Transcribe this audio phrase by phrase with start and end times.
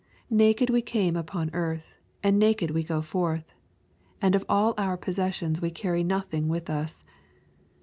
[0.31, 1.93] Naked we came upon earth,
[2.23, 3.53] and naked we go forth,
[4.19, 7.05] and of all our possessions we can carry nothing with us.